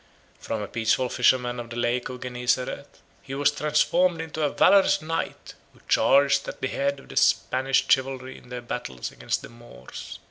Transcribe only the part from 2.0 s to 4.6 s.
of Gennesareth, he was transformed into a